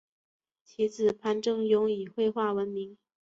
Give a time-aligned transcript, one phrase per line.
[0.65, 2.97] 其子潘振镛以绘画闻名。